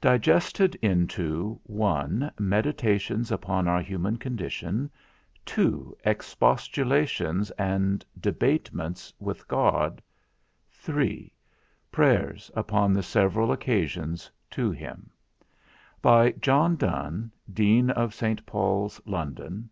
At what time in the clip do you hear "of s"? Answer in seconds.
17.90-18.38